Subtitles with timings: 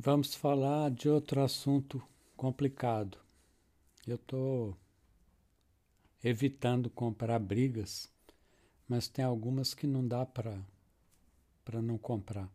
[0.00, 2.00] Vamos falar de outro assunto
[2.36, 3.18] complicado.
[4.06, 4.76] Eu estou
[6.22, 8.08] evitando comprar brigas,
[8.88, 10.62] mas tem algumas que não dá para
[11.82, 12.48] não comprar.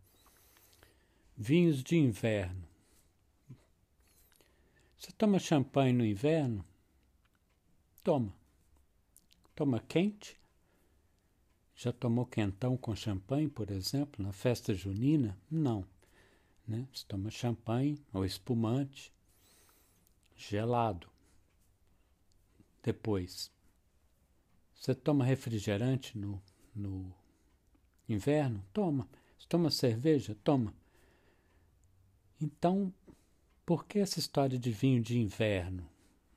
[1.35, 2.63] Vinhos de inverno.
[4.97, 6.63] Você toma champanhe no inverno?
[8.05, 8.33] Toma.
[9.53, 10.39] Toma quente?
[11.75, 15.37] Já tomou quentão com champanhe, por exemplo, na festa junina?
[15.51, 15.85] Não.
[16.67, 16.87] Né?
[16.93, 19.13] Você toma champanhe ou espumante
[20.35, 21.07] gelado.
[22.81, 23.51] Depois,
[24.73, 26.41] você toma refrigerante no,
[26.75, 27.13] no
[28.07, 28.63] inverno?
[28.73, 29.07] Toma.
[29.37, 30.35] Você toma cerveja?
[30.43, 30.73] Toma.
[32.41, 32.93] Então,
[33.65, 35.89] por que essa história de vinho de inverno?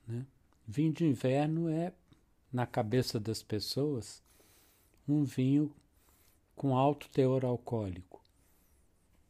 [0.06, 0.24] Né?
[0.66, 1.92] Vinho de inverno é,
[2.52, 4.22] na cabeça das pessoas,
[5.08, 5.74] um vinho
[6.54, 8.22] com alto teor alcoólico.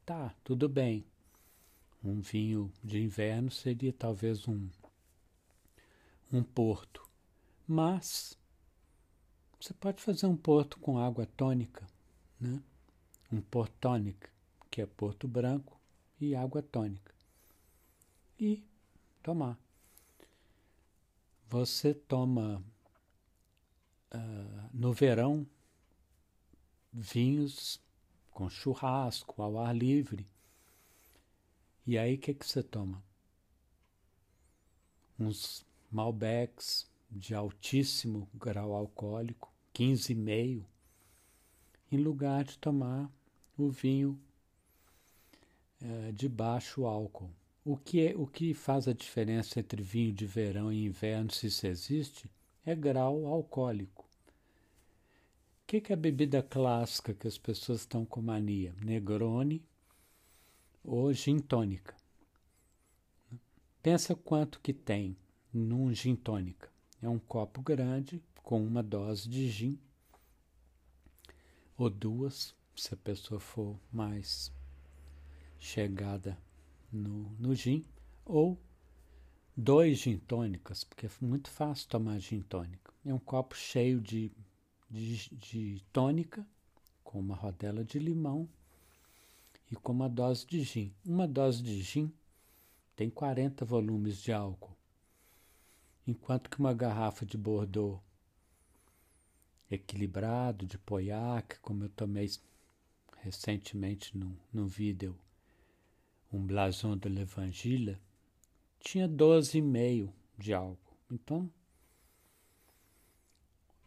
[0.06, 1.04] Tá, tudo bem.
[2.04, 4.68] Um vinho de inverno seria talvez um,
[6.32, 7.10] um porto.
[7.66, 8.38] Mas
[9.58, 11.84] você pode fazer um porto com água tônica,
[12.38, 12.62] né?
[13.32, 14.28] um porto tônico,
[14.70, 15.76] que é porto branco
[16.20, 17.12] e água tônica.
[18.38, 18.62] E
[19.24, 19.58] tomar.
[21.48, 22.62] Você toma
[24.14, 25.44] uh, no verão
[26.92, 27.84] vinhos
[28.36, 30.26] com churrasco, ao ar livre.
[31.86, 33.02] E aí o que, que você toma?
[35.18, 40.62] Uns Malbecs de altíssimo grau alcoólico, 15,5,
[41.90, 43.10] em lugar de tomar
[43.56, 44.20] o vinho
[45.80, 47.30] é, de baixo álcool.
[47.64, 51.46] O que, é, o que faz a diferença entre vinho de verão e inverno, se
[51.46, 52.30] isso existe,
[52.66, 53.95] é grau alcoólico.
[55.66, 58.72] O que, que é a bebida clássica que as pessoas estão com mania?
[58.80, 59.60] Negroni
[60.84, 61.92] ou gin tônica.
[63.82, 65.16] Pensa quanto que tem
[65.52, 66.70] num gin tônica.
[67.02, 69.76] É um copo grande com uma dose de gin
[71.76, 74.52] ou duas, se a pessoa for mais
[75.58, 76.38] chegada
[76.92, 77.84] no, no gin,
[78.24, 78.56] ou
[79.56, 82.94] dois gin tônicas, porque é muito fácil tomar gin tônica.
[83.04, 84.30] É um copo cheio de
[84.88, 86.46] de, de tônica,
[87.02, 88.48] com uma rodela de limão
[89.70, 90.94] e com uma dose de gin.
[91.04, 92.12] Uma dose de gin
[92.94, 94.76] tem 40 volumes de álcool,
[96.06, 98.00] enquanto que uma garrafa de Bordeaux
[99.70, 102.30] equilibrado, de Pauillac, como eu tomei
[103.18, 105.18] recentemente num, num vídeo,
[106.32, 107.98] um blason de l'Evangile,
[108.78, 110.96] tinha 12,5 de álcool.
[111.10, 111.50] Então,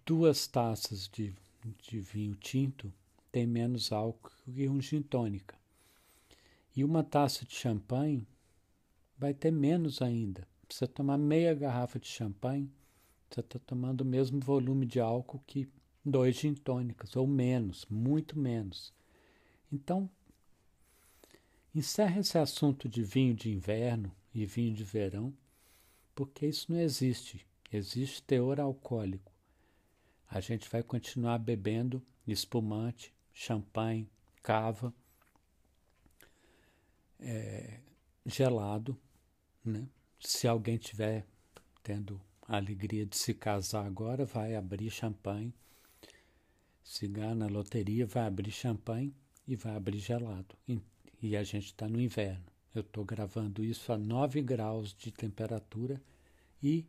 [0.09, 1.35] duas taças de,
[1.83, 2.91] de vinho tinto
[3.31, 5.55] tem menos álcool que um gin tônica.
[6.75, 8.27] E uma taça de champanhe
[9.19, 10.47] vai ter menos ainda.
[10.67, 12.71] Você tomar meia garrafa de champanhe,
[13.29, 15.69] você está tomando o mesmo volume de álcool que
[16.03, 18.91] dois gin tônicas, ou menos, muito menos.
[19.71, 20.09] Então,
[21.75, 25.31] encerra esse assunto de vinho de inverno e vinho de verão,
[26.15, 27.45] porque isso não existe.
[27.71, 29.37] Existe teor alcoólico
[30.29, 34.07] a gente vai continuar bebendo espumante, champanhe,
[34.43, 34.93] cava,
[37.19, 37.79] é,
[38.25, 38.97] gelado,
[39.65, 39.87] né?
[40.19, 41.25] Se alguém tiver
[41.81, 45.53] tendo a alegria de se casar agora, vai abrir champanhe.
[46.83, 49.13] Se ganhar na loteria, vai abrir champanhe
[49.47, 50.55] e vai abrir gelado.
[50.67, 50.79] E,
[51.21, 52.45] e a gente está no inverno.
[52.73, 56.01] Eu estou gravando isso a 9 graus de temperatura
[56.61, 56.85] e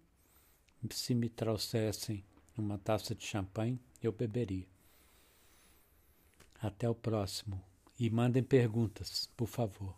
[0.91, 2.25] se me trouxessem
[2.61, 4.67] uma taça de champanhe, eu beberia.
[6.61, 7.63] Até o próximo.
[7.99, 9.95] E mandem perguntas, por favor.